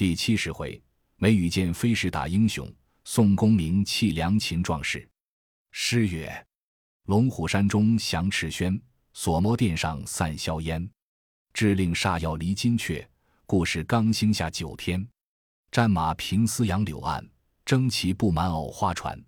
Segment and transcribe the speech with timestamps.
[0.00, 0.82] 第七十回，
[1.16, 2.66] 梅雨见飞石打英雄，
[3.04, 5.06] 宋公明弃良禽壮士。
[5.72, 6.46] 诗曰：
[7.04, 8.80] 龙虎山中祥赤轩，
[9.12, 10.90] 锁魔殿上散硝烟。
[11.52, 13.06] 致令煞药离金阙，
[13.44, 15.06] 故事刚星下九天。
[15.70, 17.22] 战马平思杨柳岸，
[17.66, 19.22] 征旗不满藕花船。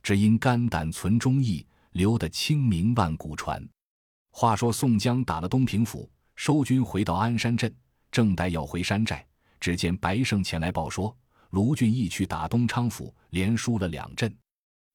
[0.00, 3.68] 只因肝胆存忠义，留得清明万古传。
[4.30, 7.74] 话说宋江打了东平府，收军回到鞍山镇，
[8.12, 9.26] 正待要回山寨。
[9.64, 11.16] 只见白胜前来报说，
[11.48, 14.30] 卢俊义去打东昌府，连输了两阵。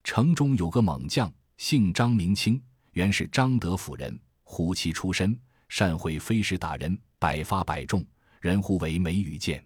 [0.04, 2.62] 城中有个猛将，姓张名清，
[2.92, 5.36] 原是张德府人，虎骑出身，
[5.70, 8.06] 善会飞石打人，百发百中，
[8.42, 9.66] 人呼为梅雨剑。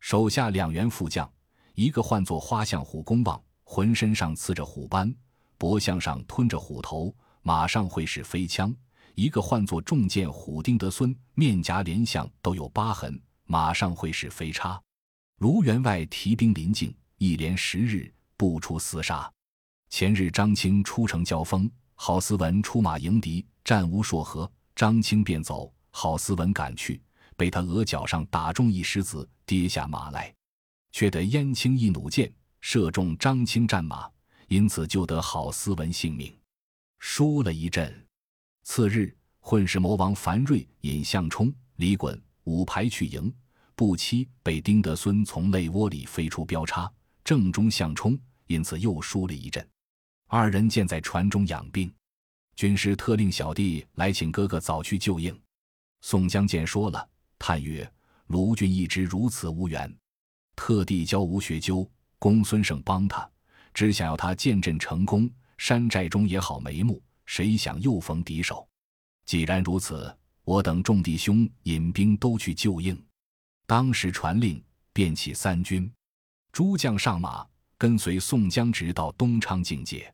[0.00, 1.26] 手下两员副将，
[1.72, 5.10] 一个唤作花象虎公望，浑身上刺着虎斑，
[5.56, 8.70] 脖项上吞着虎头，马上会使飞枪；
[9.14, 13.18] 一个唤作重剑虎丁德孙，面颊连项都有疤痕。
[13.46, 14.80] 马上会使飞叉，
[15.38, 19.30] 卢员外提兵临近，一连十日不出厮杀。
[19.90, 27.00] 前日张青出城交锋，郝思文出马迎敌，战无数合，张青便走，郝思文赶去，
[27.36, 30.34] 被他额角上打中一石子，跌下马来，
[30.90, 34.10] 却得燕青一弩箭射中张青战马，
[34.48, 36.36] 因此救得郝思文性命。
[36.98, 38.06] 输了一阵，
[38.62, 42.18] 次日混世魔王樊瑞引项冲、李衮。
[42.44, 43.32] 五排去迎，
[43.74, 46.90] 不期被丁德孙从肋窝里飞出标叉，
[47.24, 49.66] 正中相冲，因此又输了一阵。
[50.26, 51.92] 二人见在船中养病，
[52.54, 55.38] 军师特令小弟来请哥哥早去救应。
[56.02, 57.90] 宋江见说了，叹曰
[58.28, 59.94] ：“卢俊义之如此无缘，
[60.54, 63.28] 特地教吴学究、公孙胜帮他，
[63.72, 67.02] 只想要他见阵成功，山寨中也好眉目。
[67.26, 68.68] 谁想又逢敌手。
[69.24, 73.02] 既然如此。”我等众弟兄引兵都去救应，
[73.66, 75.90] 当时传令，便起三军，
[76.52, 77.46] 诸将上马，
[77.78, 80.12] 跟随宋江直到东昌境界。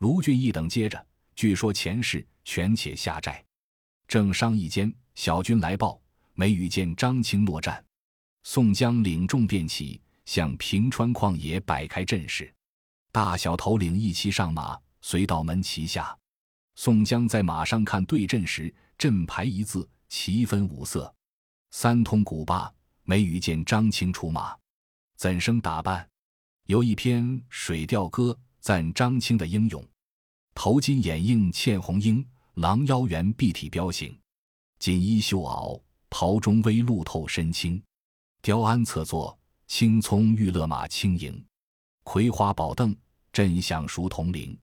[0.00, 3.42] 卢俊义等接着，据说前事，权且下寨。
[4.06, 5.98] 正商议间，小军来报，
[6.34, 7.82] 梅雨见张青落战。
[8.42, 12.52] 宋江领众便起，向平川旷野摆开阵势，
[13.10, 16.14] 大小头领一齐上马，随到门旗下。
[16.74, 18.74] 宋江在马上看对阵时。
[19.02, 21.12] 阵牌一字，旗分五色，
[21.72, 22.72] 三通鼓罢。
[23.02, 24.56] 梅雨见张青出马，
[25.16, 26.08] 怎生打扮？
[26.66, 28.30] 有一篇《水调歌》，
[28.60, 29.84] 赞张青的英勇：
[30.54, 32.24] 头巾掩映嵌红缨，
[32.54, 34.16] 狼腰圆臂体彪形。
[34.78, 37.82] 锦衣绣袄，袍中微露透身轻。
[38.40, 39.36] 雕鞍侧坐，
[39.66, 41.44] 青葱玉勒马轻盈。
[42.04, 42.96] 葵花宝凳，
[43.32, 44.56] 震响熟铜铃。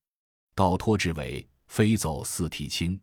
[0.56, 2.98] 倒拖之尾，飞走似啼青。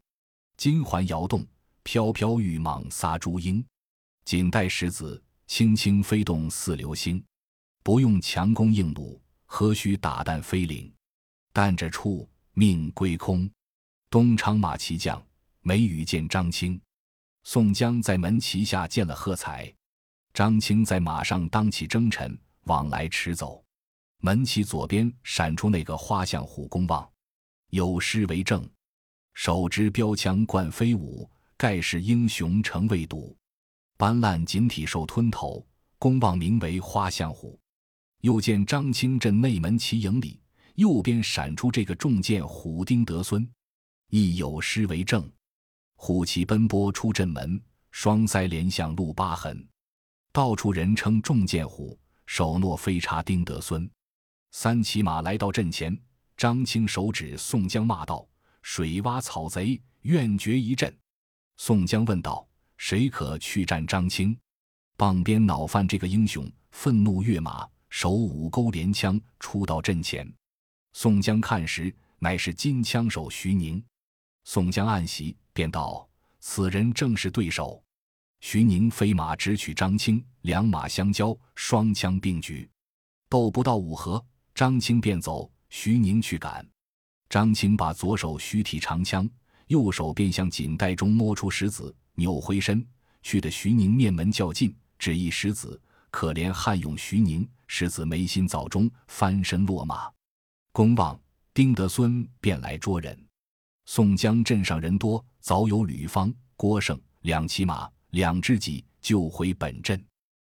[0.57, 1.47] 金环摇动，
[1.83, 3.63] 飘飘玉蟒撒珠缨；
[4.25, 7.23] 锦带石子，轻轻飞动似流星。
[7.83, 10.93] 不用强弓硬弩，何须打弹飞翎？
[11.53, 13.49] 弹着处，命归空。
[14.09, 15.23] 东昌马骑将，
[15.61, 16.81] 眉宇见张青。
[17.45, 19.73] 宋江在门旗下见了喝彩。
[20.33, 23.63] 张青在马上当起征尘，往来驰走。
[24.19, 27.09] 门旗左边闪出那个花象虎公望，
[27.71, 28.69] 有诗为证。
[29.37, 33.37] 手执标枪贯飞舞，盖世英雄成未睹。
[33.99, 35.65] 斑斓锦体受吞头，
[35.99, 37.61] 公望名为花象虎。
[38.23, 40.41] 又见张清镇内门旗营里，
[40.77, 43.47] 右边闪出这个重剑虎丁德孙，
[44.09, 45.31] 亦有诗为证。
[45.97, 47.61] 虎骑奔波出阵门，
[47.91, 49.69] 双腮连向露疤痕。
[50.33, 53.89] 到处人称重剑虎，手握飞叉丁德孙。
[54.53, 55.97] 三骑马来到阵前，
[56.39, 58.27] 张青手指宋江骂道。
[58.69, 60.93] 水洼草贼，愿决一阵。
[61.57, 62.45] 宋江问道
[62.77, 64.37] ：“谁可去战张青？”
[64.99, 70.31] 傍边恼犯这个英雄，愤怒跃马，手舞钩连枪，出到阵前。
[70.95, 73.83] 宋江看时，乃是金枪手徐宁。
[74.43, 76.07] 宋江暗喜，便道
[76.41, 77.81] ：“此人正是对手。”
[78.43, 82.69] 徐宁飞马直取张青，两马相交，双枪并举，
[83.29, 84.23] 斗不到五合，
[84.57, 86.69] 张青便走，徐宁去赶。
[87.29, 89.29] 张青把左手虚提长枪，
[89.67, 92.87] 右手便向锦袋中摸出石子，扭回身，
[93.23, 95.81] 去的徐宁面门较劲，只一石子，
[96.11, 100.11] 可怜悍勇徐宁，石子眉心早中，翻身落马。
[100.73, 101.19] 公望、
[101.53, 103.19] 丁德孙便来捉人。
[103.87, 110.03] 宋江镇上人多，早有吕方、郭盛两骑马，两只戟，就回本镇。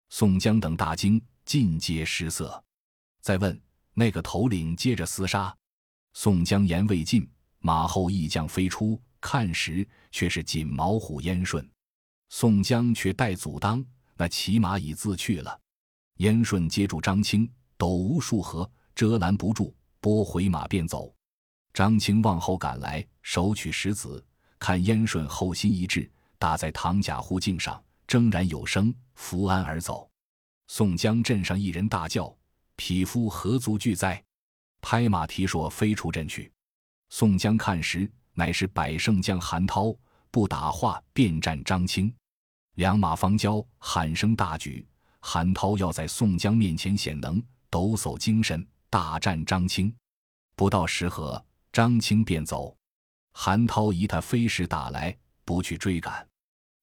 [0.09, 2.63] 宋江等大惊，尽皆失色。
[3.21, 3.61] 再问
[3.95, 5.55] 那个头领，接着厮杀。
[6.13, 7.29] 宋江言未尽，
[7.61, 11.69] 马后一将飞出，看时却是锦毛虎燕顺。
[12.29, 13.85] 宋江却待阻当，
[14.17, 15.59] 那骑马已自去了。
[16.17, 21.15] 燕顺接住张青，斗无数合，遮拦不住，拨回马便走。
[21.73, 24.25] 张青往后赶来，手取石子，
[24.59, 30.11] 看燕顺后心一滞，打在唐甲护颈上，铮然有声，扶鞍而走。
[30.67, 32.37] 宋江镇上一人大叫
[32.77, 34.23] ：“匹夫何足惧哉！”
[34.81, 36.51] 拍马提槊飞出阵去。
[37.09, 39.95] 宋江看时，乃是百胜将韩涛，
[40.31, 42.13] 不打话便战张青。
[42.77, 44.87] 两马方交，喊声大举。
[45.21, 49.95] 韩涛要在宋江面前显能，抖擞精神，大战张青。
[50.57, 52.75] 不到十合，张青便走。
[53.33, 56.27] 韩涛疑他飞石打来，不去追赶。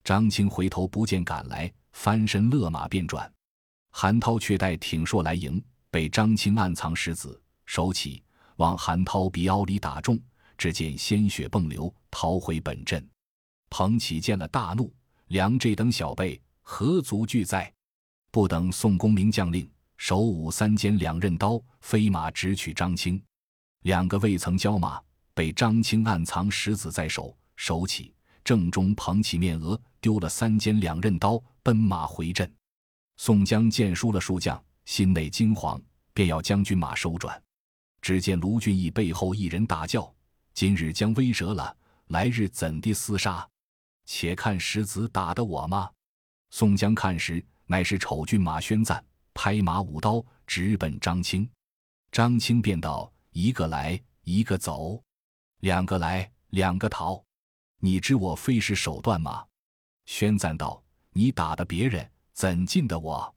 [0.04, 3.32] 张青回头不见赶来，翻身勒马便转。
[3.92, 8.24] 韩涛却带挺槊来迎，被张青暗藏石子，手起
[8.56, 10.20] 往韩涛鼻凹里打中，
[10.58, 13.08] 只见鲜血迸流，逃回本阵。
[13.70, 14.92] 彭起见了大怒，
[15.28, 17.72] 梁这等小辈何足惧哉？
[18.32, 23.22] 不等宋公明将令，手舞三尖两刃刀，飞马直取张青。
[23.84, 25.02] 两个未曾交马，
[25.34, 32.52] 被张青暗藏石子在手，手起正中彭起面额，丢了三尖两刃刀，奔马回阵。
[33.18, 35.82] 宋江见输了数将，心内惊惶，
[36.14, 37.42] 便要将军马收转。
[38.08, 40.16] 只见卢俊义背后一人大叫
[40.56, 41.76] ：“今日将威折了，
[42.08, 43.46] 来日怎地厮杀？
[44.06, 45.92] 且看石子打得我吗？”
[46.50, 51.50] 宋江看时，乃是丑郡马宣赞，拍马舞刀，直奔张青。
[52.10, 55.04] 张青便道：“一个来，一个走；
[55.60, 57.22] 两个来，两个逃。
[57.82, 59.46] 你知我非是手段吗？”
[60.08, 60.82] 宣赞道
[61.12, 63.36] ：“你打的别人。”怎进的我？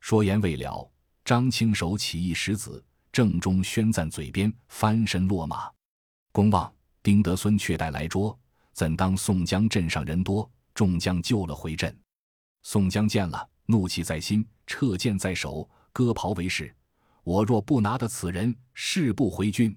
[0.00, 0.90] 说言未了，
[1.22, 2.82] 张青手起一石子，
[3.16, 5.70] 正中宣赞嘴边，翻身落马。
[6.32, 6.70] 公望、
[7.02, 8.38] 丁德孙却带来捉，
[8.74, 11.98] 怎当宋江阵上人多，众将救了回阵。
[12.62, 16.70] 宋江见了，怒气在心，掣剑在手，割袍为誓：
[17.24, 19.74] 我若不拿得此人，誓不回军。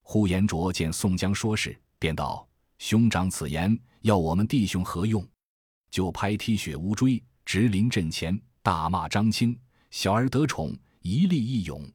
[0.00, 2.44] 呼延灼见宋江说是，便道：
[2.78, 5.24] 兄长此言，要我们弟兄何用？
[5.92, 7.22] 就拍踢雪乌锥。
[7.44, 9.56] 直临阵前，大骂张青
[9.92, 11.88] ：“小儿得宠，一力一勇，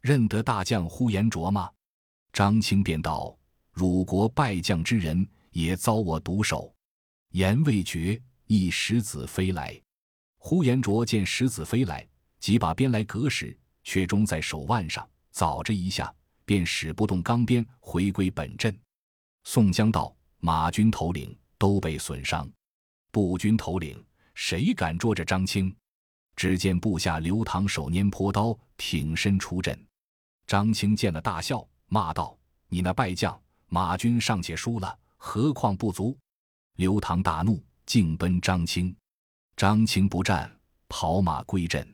[0.00, 1.70] 认得大将呼延灼吗？”
[2.32, 3.36] 张青便道
[3.72, 6.74] ：“汝国败将之人，也遭我毒手。”
[7.30, 9.80] 言未绝，一石子飞来。
[10.38, 12.06] 呼延灼见石子飞来，
[12.38, 16.12] 即把鞭来隔时，却中在手腕上，早着一下，
[16.44, 18.76] 便使不动钢鞭，回归本阵。
[19.44, 22.50] 宋江道：“马军头领都被损伤，
[23.10, 24.02] 步军头领。”
[24.34, 25.74] 谁敢捉着张青？
[26.34, 29.78] 只见部下刘唐手拈坡刀，挺身出阵。
[30.50, 32.36] 张青见了，大笑，骂道
[32.66, 36.18] ：“你那败将，马军尚且输了，何况不足？”
[36.74, 38.92] 刘唐大怒，径奔张青。
[39.54, 40.52] 张青不战，
[40.88, 41.88] 跑马归阵。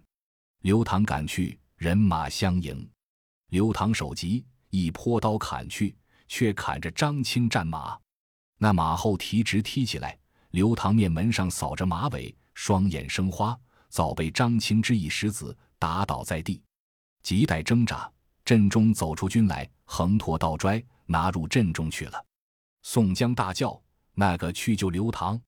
[0.63, 2.91] 刘唐赶去，人马相迎。
[3.51, 5.95] 刘唐手急，一泼刀砍去，
[6.27, 7.95] 却砍着张青战马。
[8.57, 10.19] 那马后蹄直踢起来。
[10.53, 13.55] 刘唐面门上扫着马尾，双眼生花，
[13.91, 16.63] 早被张青之一石子打倒在地。
[17.23, 18.11] 急待挣扎，
[18.47, 22.25] 阵中走出军来，横拖倒拽，拿入阵中去了。
[22.83, 23.83] 宋江大叫
[24.15, 25.39] ：“那个去救刘唐！”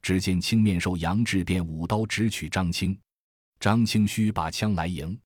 [0.00, 2.96] 只见青面兽杨志便舞刀直取张青。
[3.58, 5.18] 张青须把枪来迎，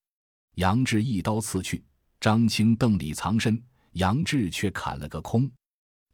[0.54, 1.84] 杨志一刀刺去，
[2.18, 3.62] 张青邓里藏身，
[3.92, 5.50] 杨志却砍了个空。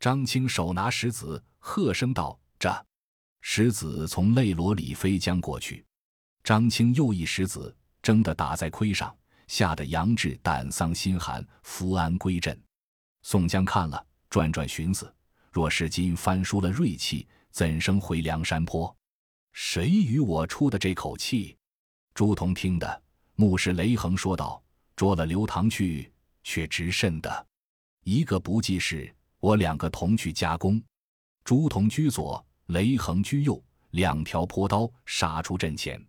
[0.00, 2.86] 张青手拿石子，喝声道：“这！”
[3.42, 5.86] 石子从肋罗里飞将过去，
[6.42, 7.72] 张青又一石子，
[8.02, 12.60] 争的打在盔上，吓得杨志胆丧心寒，扶鞍归阵。
[13.22, 15.12] 宋江看了，转转寻思：
[15.50, 18.94] 若是今翻输了锐气，怎生回梁山坡？
[19.52, 21.56] 谁与我出的这口气？
[22.14, 23.02] 朱仝听得，
[23.34, 24.62] 目视雷横说道
[24.96, 26.12] ：“捉了刘唐去，
[26.42, 27.46] 却值甚的。
[28.04, 30.82] 一个不济事，我两个同去加工。”
[31.44, 32.44] 朱仝居左。
[32.70, 36.04] 雷横居右，两条坡刀杀出阵前。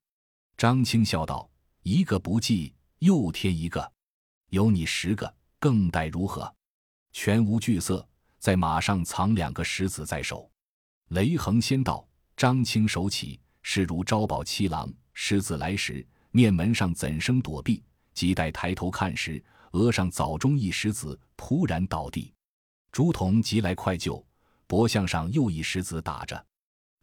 [0.58, 1.48] 张青笑道
[1.84, 3.92] ：“一个不济，又添一个，
[4.50, 6.54] 有你十个，更待如何？”
[7.14, 8.08] 全无惧色，
[8.40, 10.50] 在马上藏两个石子在手。
[11.10, 14.92] 雷横先到，张青手起，势如招宝七郎。
[15.14, 17.84] 狮子来时，面门上怎生躲避？
[18.14, 22.34] 急待抬头看时，额上早中一石子，突然倒地。
[22.92, 24.24] 朱仝急来快救。
[24.68, 26.46] 脖项上又一石子打着，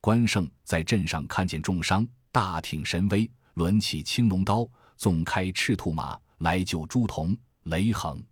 [0.03, 8.23] 关胜在阵上看见重伤，大挺神威，抡起青龙刀，纵开赤兔马来救朱仝、雷横。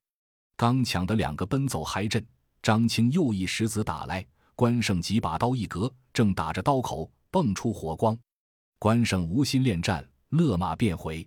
[0.57, 2.25] 刚抢得两个奔走还阵，
[2.62, 8.16] 张青又一石子打来，关胜几把刀一格，正打着刀口，迸出火光。
[8.78, 11.26] 关胜无心恋战，勒马便回。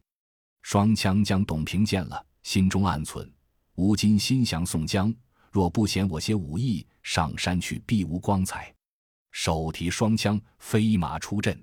[0.61, 3.29] 双枪将董平见了，心中暗忖：
[3.75, 5.13] 吾今心降宋江，
[5.51, 8.73] 若不嫌我些武艺，上山去必无光彩。
[9.31, 11.61] 手提双枪，飞马出阵。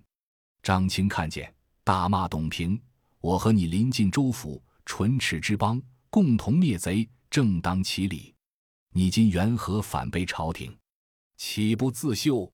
[0.62, 1.52] 张青看见，
[1.82, 2.80] 大骂董平
[3.22, 8.34] ：“我和你临近州府，唇齿之邦，共同灭贼，正当其理。
[8.92, 10.76] 你今缘何反背朝廷？
[11.36, 12.52] 岂不自羞？”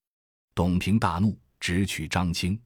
[0.54, 2.60] 董平大怒，直取张青。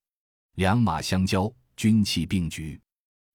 [0.57, 2.81] 两马相交，军器并举，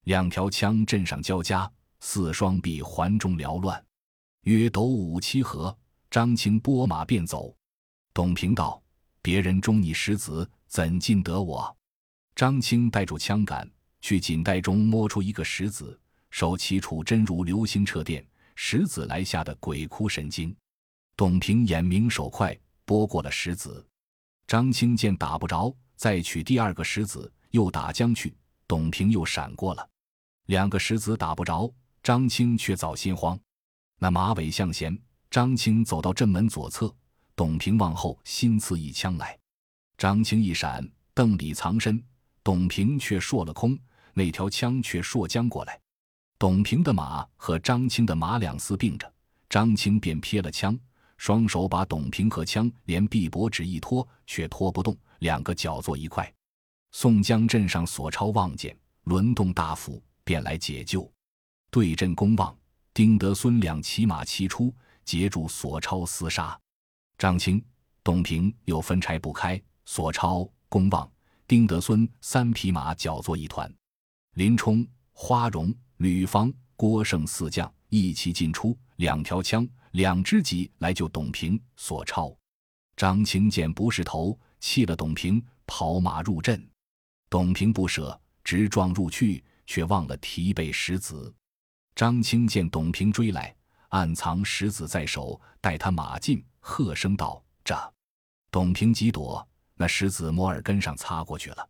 [0.04, 1.72] 两条枪阵上交加，
[2.02, 3.82] 四双臂环中缭乱。
[4.42, 5.76] 约斗五七合，
[6.12, 7.56] 张青拨马便走。
[8.14, 8.84] 董平道。
[9.22, 11.78] 别人中你十子，怎尽得我？
[12.34, 13.70] 张青带住枪杆，
[14.02, 16.00] 去锦袋中摸出一个石子，
[16.30, 18.26] 手起处真如流星掣电，
[18.56, 20.56] 石子来下的鬼哭神惊。
[21.16, 23.86] 董平眼明手快，拨过了石子。
[24.46, 28.36] 张青见打不着，再取第二个石子，又打将去。
[28.68, 29.90] 董平又闪过了，
[30.46, 31.74] 两个石子打不着，
[32.04, 33.40] 张青却早心慌。
[33.98, 34.98] 那马尾向前，
[35.32, 36.94] 张青走到正门左侧。
[37.36, 39.38] 董平往后新刺一枪来，
[39.98, 42.04] 张青一闪，邓里藏身，
[42.48, 43.78] 董平却硕了空，
[44.14, 45.78] 那条枪却硕将过来。
[46.40, 49.14] 董平的马和张青的马两厮并着，
[49.50, 50.80] 张青便撇了枪，
[51.18, 56.34] 双手把董平和枪连臂膊指一拖，却拖不动，两个搅作一块。
[56.94, 58.74] 宋江镇上索超望见，
[59.04, 61.12] 轮动大斧，便来解救。
[61.70, 62.58] 对阵公望、
[62.94, 64.74] 丁德孙两骑马齐出，
[65.04, 66.58] 截住索超厮杀。
[67.18, 67.62] 张青、
[68.06, 71.12] 董平又分拆不开，索超、公望、
[71.48, 73.74] 丁德孙三匹马搅作一团，
[74.34, 82.38] 林冲、花荣、吕方、郭盛四将一齐进出，两条枪、两只戟来救董平、索超。
[82.98, 86.70] 张青见不是头，弃了董平，跑马入阵。
[87.30, 91.34] 董平不舍，直撞入去，却忘了提备石子。
[91.96, 93.56] 张青见董平追来，
[93.88, 96.44] 暗藏石子在手，待他马进。
[96.60, 97.94] 喝声道：“这！”
[98.52, 99.48] 董平急躲，
[99.78, 101.70] 那石子摸耳根上擦过去了。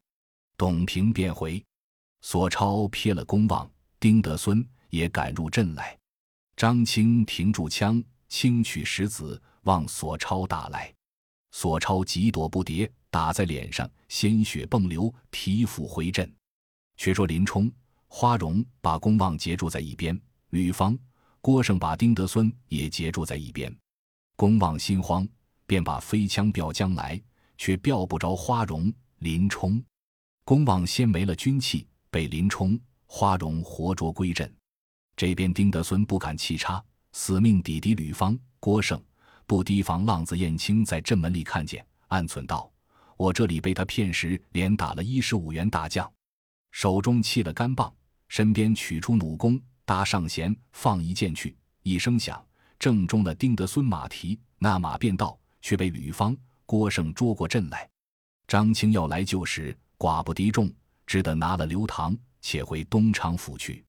[0.57, 1.63] 董平便回。
[2.21, 5.95] 索超瞥了公望，丁德孙也赶入阵来。
[6.55, 10.91] 张青停住枪，轻取石子，望索超打来。
[11.51, 16.33] 索超急躲不迭，打在脸上，鲜血迸流，提斧回阵。
[16.97, 17.71] 却说林冲、
[18.07, 20.97] 花荣把公望截住在一边，吕方、
[21.39, 23.73] 郭盛把丁德孙也截住在一边。
[24.35, 25.25] 公望心慌，
[25.67, 27.21] 便把飞枪吊将来，
[27.57, 29.83] 却吊不着花荣、林冲。
[30.43, 34.51] 公望先没了军器，被林冲、花荣活捉归阵。
[35.15, 39.01] 这边丁德孙不敢弃插，死命抵敌吕方、郭盛，
[39.45, 42.71] 不提防浪子燕青在阵门里看见，暗忖道
[43.17, 46.09] ：“我这里被他骗时，连打了一十五员大将，
[46.71, 47.93] 手中弃了杆棒，
[48.27, 52.41] 身边取出弩弓，搭上弦，放一箭去，一声响。”
[52.79, 56.37] 正中了丁德孙马蹄，那马便到，却被吕方、
[56.67, 57.89] 郭盛捉过阵来。
[58.47, 60.71] 张青要来救时，寡不敌众，
[61.07, 63.83] 只得拿了刘唐，且回东昌府去。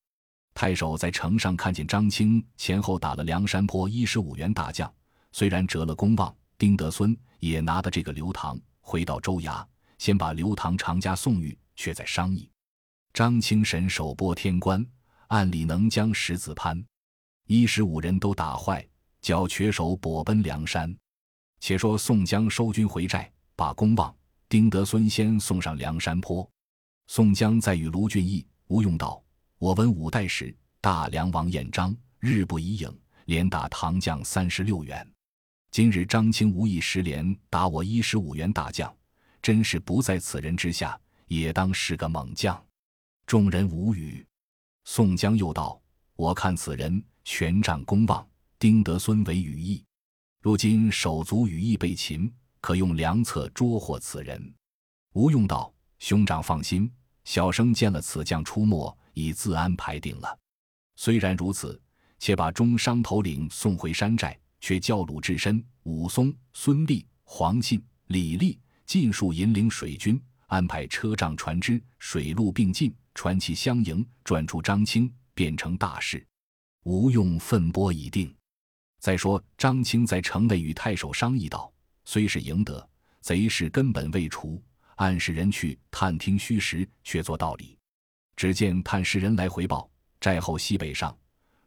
[0.55, 4.93] 太守在城上看见张青前后打了梁山坡一十五员大将，
[5.33, 9.65] 虽然折了公望、丁德孙，也拿的这个刘唐，回到州衙，
[9.99, 12.51] 先把刘唐长家送狱，却在商议。
[13.13, 14.85] 张青神手拨天关，
[15.29, 16.85] 暗里能将石子攀。
[17.47, 18.87] 一十五人都打坏，
[19.21, 20.97] 脚瘸手跛奔梁山。
[21.61, 24.15] 且说宋江收军回寨，把公望、
[24.49, 26.49] 丁德孙先送上梁山坡。
[27.07, 29.23] 宋江再与卢俊义、吴用道
[29.59, 35.07] ：“我闻五代时，大梁王彦章日不以影，连打唐将三十六员。
[35.71, 38.95] 今日张清无意失连打我一十五员大将，
[39.43, 42.63] 真是不在此人之下，也当是个猛将。”
[43.27, 44.27] 众人无语。
[44.85, 45.81] 宋江又道
[46.17, 48.27] ：“我看此人。”全仗公望、
[48.59, 49.85] 丁德孙为羽翼，
[50.49, 54.55] 如今手足羽翼被擒，可用良策捉获此人。
[55.13, 56.91] 吴用道：“兄长放心，
[57.25, 60.39] 小生见了此将出没，已自安排定了。
[60.97, 61.79] 虽然如此，
[62.19, 76.27] 且把中商头领送回山寨，却叫鲁智深、武松、孙立、黄信、李立尽数引领水军，安排车仗船只，水陆并进，传其相迎，转出张青，变成大事。”
[76.89, 78.35] 吴用奋波已定。
[78.99, 81.73] 再说张青在城内与太守商议道
[82.05, 82.89] ：“虽是赢得，
[83.21, 84.63] 贼势根本未除，
[84.97, 87.79] 暗示人去探听虚实，却做道理。
[88.37, 89.89] 只见探事人来回报，
[90.21, 91.17] 寨后西北上，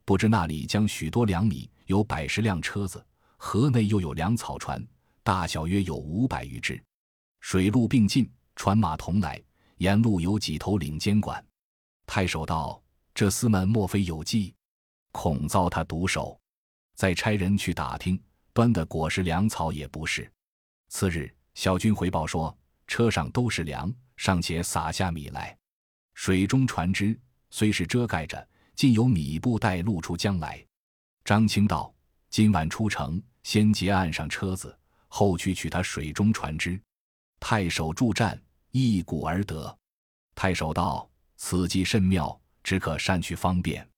[0.05, 3.05] 不知那里将许多粮米，有百十辆车子，
[3.37, 4.85] 河内又有粮草船，
[5.23, 6.81] 大小约有五百余只，
[7.39, 9.41] 水陆并进，船马同来，
[9.77, 11.43] 沿路有几头领监管。”
[12.07, 12.81] 太守道。
[13.13, 14.55] 这厮们莫非有计，
[15.11, 16.39] 恐遭他毒手？
[17.01, 18.21] 再差人去打听，
[18.53, 20.31] 端的果实粮草也不是。
[20.89, 22.55] 次日，小军回报说，
[22.85, 25.57] 车上都是粮，尚且撒下米来。
[26.13, 30.63] 水中船只虽是遮盖着，竟有米布袋露出将来。
[31.25, 31.91] 张青道
[32.29, 34.77] ：“今晚出城，先截岸上车子，
[35.07, 36.79] 后去取他水中船只。”
[37.41, 38.39] 太守助战，
[38.69, 39.75] 一鼓而得。
[40.35, 43.89] 太守道：“此计甚妙，只可善去方便。”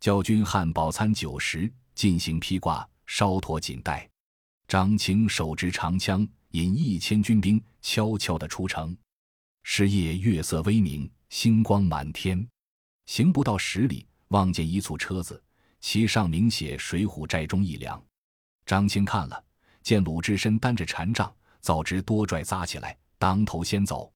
[0.00, 4.08] 教军汉饱餐酒食，进行披挂，稍脱锦带。
[4.68, 8.96] 张青手执长枪，引一千军兵，悄悄地出城。
[9.62, 11.10] 是夜月色微明。
[11.28, 12.46] 星光满天，
[13.06, 15.42] 行不到十里，望见一簇车子，
[15.80, 18.04] 其上明写“水浒寨中一粮”。
[18.66, 19.44] 张青看了，
[19.82, 24.12] 见鲁智深担着禅杖，早知多拽扎起来，当头先走。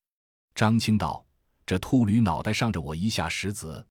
[0.54, 1.25] 张青道
[1.64, 3.87] ：“这秃驴脑袋上着我一下石子。”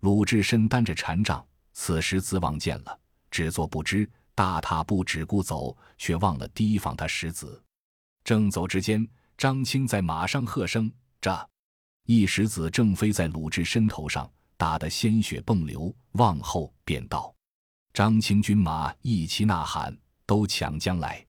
[0.00, 2.98] 鲁智深担着禅杖，此时自望见了，
[3.32, 7.60] 只做不知，大踏步只顾走，却忘了提防他石子。
[8.22, 9.04] 正走之间，
[9.36, 11.48] 张青在马上喝声：“这！”
[12.06, 15.92] 一石子正飞在鲁智深头上，打得鲜血迸流。
[16.12, 17.34] 往后便道
[17.94, 19.96] ：“张青军马一齐呐喊，
[20.26, 21.24] 都抢将来。”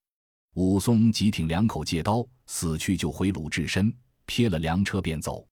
[0.55, 3.91] 武松急挺两口借刀，死去就回鲁智深，
[4.27, 5.47] 撇了粮车便走。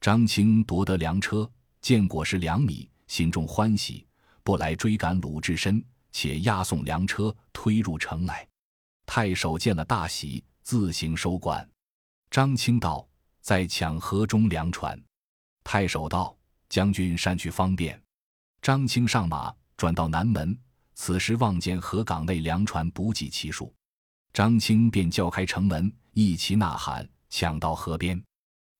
[0.00, 1.50] 张青夺得粮车，
[1.82, 4.06] 见果是粮米，心中欢喜，
[4.48, 8.48] 不来追赶鲁智深，且押送粮车推入城来。
[9.04, 11.68] 太守见了大喜，自行收管。
[12.30, 13.06] 张青道。
[13.42, 14.98] 在抢河中粮船，
[15.62, 16.34] 太守道
[16.68, 18.00] ：“将军善去方便。”
[18.62, 20.58] 张青上马，转到南门。
[20.94, 23.70] 此时望见河港内粮船不计其数，
[24.32, 28.22] 张青便叫开城门，一齐呐喊，抢到河边。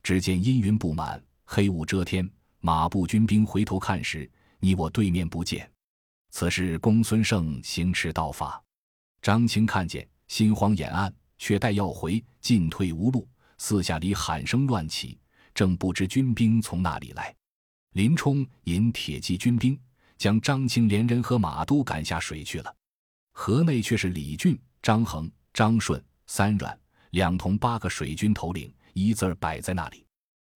[0.03, 2.27] 只见阴云布满，黑雾遮天，
[2.61, 5.71] 马步军兵回头看时，你我对面不见。
[6.31, 8.63] 此时公孙胜行持道法，
[9.23, 13.27] 张青看见，心慌眼暗，却待要回，进退无路。
[13.57, 15.19] 四下里喊声乱起，
[15.55, 17.35] 正不知军兵从哪里来。
[17.95, 19.77] 林冲引铁骑军兵，
[20.17, 22.77] 将张青连人和马都赶下水去了。
[23.33, 26.79] 河内却是李俊、张衡、张顺、三阮
[27.11, 30.05] 两同八个水军头领，一字儿摆在那里。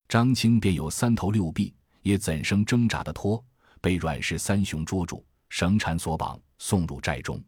[0.08, 3.42] 张青便有三头六臂，也怎生挣扎的脱，
[3.82, 7.38] 被阮氏三雄捉住，绳缠索绑，送入寨中。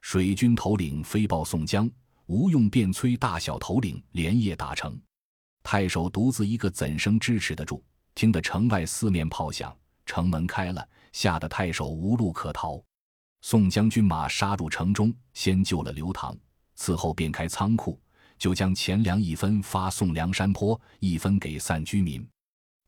[0.00, 1.90] 水军头领飞报宋江。
[2.26, 4.98] 吴用便催大小头领连夜打城，
[5.62, 7.84] 太守独自一个怎生支持得住？
[8.14, 12.82] 听得城外四面炮响，城门开了，吓得太守无路可逃。
[13.42, 16.34] 宋江军马杀入城中，先救了刘唐，
[16.76, 18.00] 此后便开仓库，
[18.38, 22.26] 就将钱粮一分发送梁山坡，一分给散居民。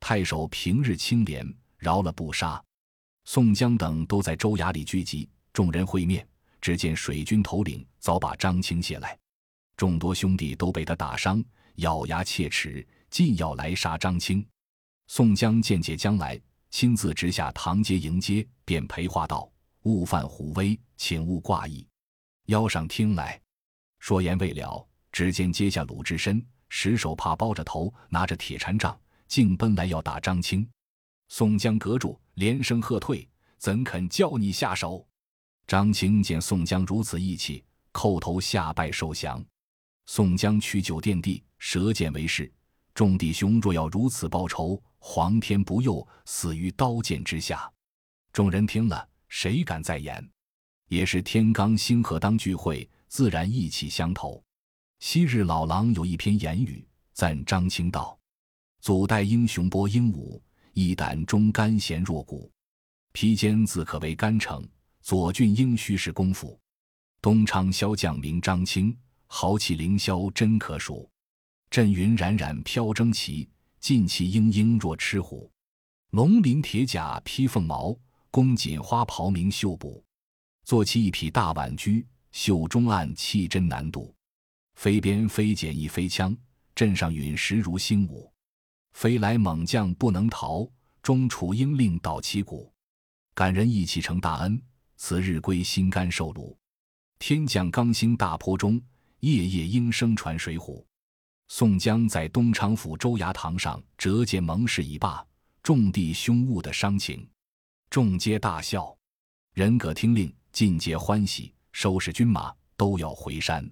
[0.01, 1.47] 太守平日清廉，
[1.77, 2.65] 饶了不杀。
[3.27, 6.27] 宋江等都在州衙里聚集，众人会面，
[6.61, 9.19] 只见水军头领早把张青卸来。
[9.77, 11.45] 众多兄弟都被他打伤，
[11.77, 14.47] 咬牙切齿，尽要来杀张青。
[15.09, 19.51] 宋江见解将来，亲自直下堂阶迎接，便陪话道
[19.83, 21.85] ：“勿犯虎威，请勿挂意。”
[22.47, 23.41] 腰上听来，
[23.99, 30.67] 说言未了，只见阶下鲁智深十手帕包着头，拿着铁禅杖，竟奔来要打张青。
[31.29, 35.07] 宋江隔住，连声喝退：“怎肯叫你下手？”
[35.67, 39.45] 张青见宋江如此义气，叩头下拜受降。
[40.07, 42.53] 宋江取酒垫地，舌剑为誓：
[42.95, 47.69] 众弟兄若要如此报仇，皇天不佑，死于刀剑之下。
[48.33, 50.25] 众人听了，谁敢再言？
[50.89, 54.41] 也是天罡星河当聚会，自然意气相投。
[55.01, 58.17] 昔日老狼有一篇言语，赞张青道
[58.81, 60.41] ：“祖代英雄播英武，
[60.79, 62.53] 一胆忠肝贤若谷。
[63.13, 64.63] 披坚自可为干城，
[65.01, 66.61] 左郡应须是功夫。
[67.23, 68.95] 东昌骁将名张青。”
[69.29, 71.11] 豪气凌霄真可数，
[71.69, 73.49] 阵云冉冉飘征旗，
[73.81, 75.51] 劲气鹰鹰若赤虎。
[76.11, 77.99] 龙鳞铁甲披凤毛，
[78.31, 80.05] 宫锦花袍明绣补。
[80.63, 84.15] 坐骑一匹大宛驹，袖中暗气真难渡。
[84.77, 86.37] 飞鞭飞锏一飞枪，
[86.75, 88.33] 阵上陨石如星舞。
[88.97, 90.67] 飞来猛将不能逃，
[91.03, 92.73] 中楚英令倒旗鼓。
[93.35, 94.59] 感人义气成大恩，
[94.97, 96.57] 此日归心肝受辱。
[97.19, 98.81] 天降刚星大坡中。
[99.21, 100.83] 夜夜莺声传水浒。
[101.49, 105.23] 宋江在东昌府州衙堂上折剑盟誓已罢，
[105.63, 107.29] 众弟兄悟的伤情，
[107.91, 108.97] 众皆大笑。
[109.53, 113.71] 人葛听令，尽皆欢喜，收拾军马，都要回山。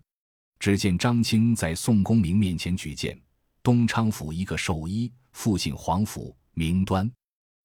[0.59, 3.19] 只见张青在宋公明面前举剑。
[3.65, 7.11] 东昌府一个寿医，父姓黄甫，名端。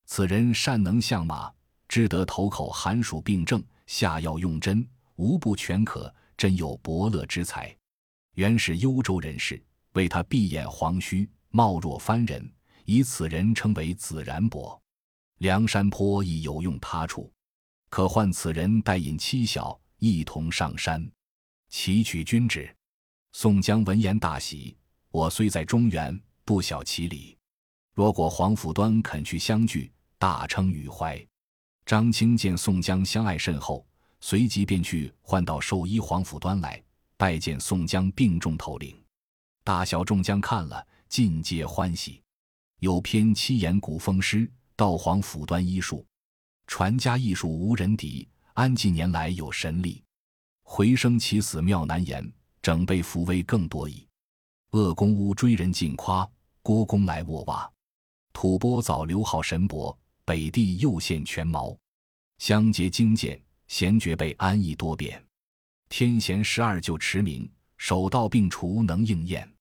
[0.06, 1.52] 此人善能相马，
[1.90, 7.76] 知得头口寒暑病症，下药用针，无不全可，真有伯乐之才。
[8.36, 12.50] 原是幽州人士，为他闭眼黄须，貌若番人，
[12.86, 14.82] 以此人称为子然伯。
[15.40, 17.30] 梁山坡亦有用他处，
[17.90, 21.06] 可唤此人带引妻小，一同上山，
[21.68, 22.74] 齐取君旨。
[23.34, 24.78] 宋江闻言大喜，
[25.12, 27.36] 我虽在中原，不晓其理。
[27.96, 31.20] 若果黄甫端肯去相聚，大称与怀。
[31.86, 33.86] 张青见宋江相爱甚厚，
[34.22, 36.82] 随即便去唤到寿衣黄甫端来。
[37.18, 38.96] 拜见宋江，病重头领，
[39.64, 42.22] 大小众将看了，尽皆欢喜。
[42.80, 46.06] 有篇七言古风诗，道黄甫端医术，
[46.68, 50.02] 传家艺术无人敌，安近年来有神力，
[50.64, 54.08] 回生起死妙难言，整备扶危更多矣。
[54.72, 56.30] 恶公乌追人尽夸，
[56.62, 57.68] 郭公来卧瓦，
[58.32, 61.76] 吐蕃早刘号神伯，北地又现全毛，
[62.38, 65.24] 相结精简，贤绝备安逸多变。
[65.90, 69.52] 天贤十二就驰名，手到病除能应验。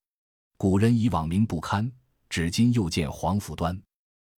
[0.58, 1.90] 古人以往名不堪，
[2.28, 3.80] 至今又见黄甫端，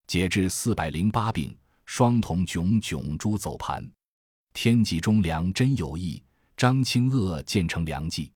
[0.07, 1.53] 解至四百零八病，
[1.85, 3.85] 双瞳炯炯珠走盘。
[4.53, 6.23] 天际中良真有意，
[6.55, 8.31] 张清恶建成良计。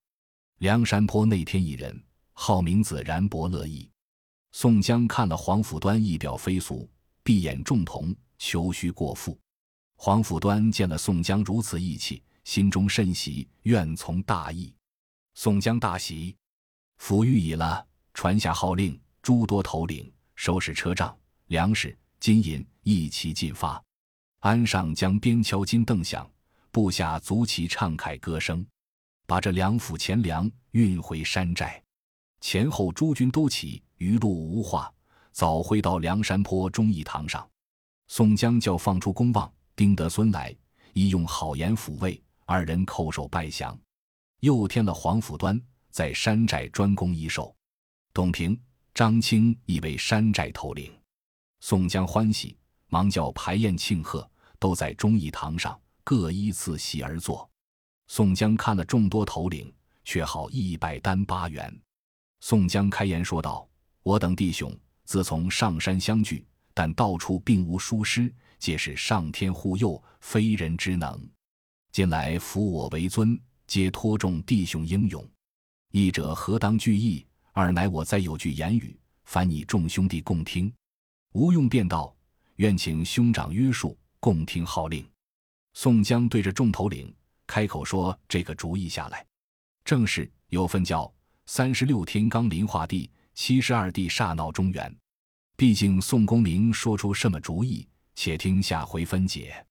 [0.57, 2.03] 梁山坡内天一人，
[2.35, 3.89] 号名字然伯乐意。
[4.51, 6.89] 宋江看了黄甫端一表非俗，
[7.23, 9.37] 闭眼众瞳，求须过腹。
[9.97, 12.21] 黄甫端见了宋江如此义气。
[12.45, 14.71] 心中甚喜，愿从大义。
[15.33, 16.37] 宋江大喜，
[17.01, 21.17] 抚谕已了，传下号令，诸多头领收拾车仗、
[21.47, 23.83] 粮食、金银，一齐进发。
[24.41, 26.29] 鞍上将鞭敲金镫响，
[26.69, 28.63] 部下足起唱凯歌声，
[29.25, 31.81] 把这两府钱粮运回山寨。
[32.47, 34.93] 前后诸军都起，余路无话，
[35.31, 37.49] 早回到梁山坡忠义堂上。
[38.07, 40.55] 宋江叫放出公望、丁德孙来，
[40.93, 42.23] 一用好言抚慰。
[42.45, 43.75] 二人叩首拜降，
[44.41, 47.51] 又添了黄甫端在山寨专攻一守，
[48.13, 48.55] 董平、
[48.93, 50.93] 张清亦为山寨头领。
[51.61, 52.55] 宋江欢喜，
[52.89, 54.29] 忙叫排宴庆贺，
[54.59, 57.49] 都在忠义堂上各依次席而坐。
[58.05, 61.75] 宋江看了众多头领，却好一百单八元。
[62.47, 63.67] 宋江开言说道
[64.05, 64.71] ：“我等弟兄
[65.03, 71.19] 自从上山相聚，但到处并无疏失，皆是上天护佑，非人之能。”
[71.91, 75.27] 近来扶我为尊，皆托众弟兄英勇。
[75.89, 77.25] 一者何当惧义？
[77.51, 80.71] 二乃我再有句言语，烦你众兄弟共听。
[81.31, 82.15] 吴用便道
[82.57, 85.03] ：“愿请兄长约束，共听号令。”
[85.73, 87.11] 宋江对着众头领
[87.47, 89.25] 开口说：“这个主意下来，
[89.83, 91.11] 正是有份叫
[91.47, 94.95] 三十六天罡临化地，七十二地煞闹中原。
[95.57, 99.64] 毕竟宋公明说出什么主意，且听下回分解。”